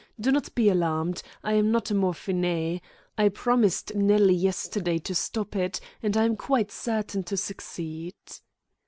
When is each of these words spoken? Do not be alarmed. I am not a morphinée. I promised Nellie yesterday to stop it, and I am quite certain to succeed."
Do 0.19 0.31
not 0.31 0.55
be 0.55 0.67
alarmed. 0.67 1.21
I 1.43 1.53
am 1.53 1.69
not 1.69 1.91
a 1.91 1.93
morphinée. 1.93 2.81
I 3.19 3.29
promised 3.29 3.93
Nellie 3.93 4.33
yesterday 4.33 4.97
to 4.97 5.13
stop 5.13 5.55
it, 5.55 5.79
and 6.01 6.17
I 6.17 6.23
am 6.25 6.35
quite 6.35 6.71
certain 6.71 7.21
to 7.25 7.37
succeed." 7.37 8.15